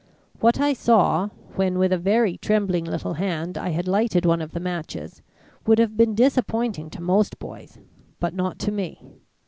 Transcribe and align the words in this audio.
What 0.39 0.59
I 0.59 0.73
saw, 0.73 1.27
when 1.55 1.77
with 1.77 1.93
a 1.93 1.97
very 1.99 2.35
trembling 2.35 2.85
little 2.85 3.13
hand 3.13 3.55
I 3.55 3.69
had 3.69 3.87
lighted 3.87 4.25
one 4.25 4.41
of 4.41 4.49
the 4.53 4.59
matches, 4.59 5.21
would 5.67 5.77
have 5.77 5.95
been 5.95 6.15
disappointing 6.15 6.89
to 6.89 7.01
most 7.03 7.37
boys, 7.37 7.77
but 8.19 8.33
not 8.33 8.57
to 8.61 8.71
me. 8.71 8.99